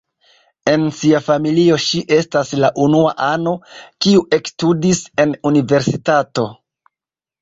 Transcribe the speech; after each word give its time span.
En 0.69 0.85
sia 0.99 1.19
familio 1.25 1.77
ŝi 1.83 1.99
estas 2.17 2.53
la 2.63 2.71
unua 2.87 3.13
ano, 3.27 3.55
kiu 4.07 4.27
ekstudis 4.41 5.03
en 5.25 5.37
universitato. 5.51 6.49